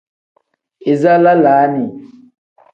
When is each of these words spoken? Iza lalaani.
Iza 0.91 1.13
lalaani. 1.23 1.85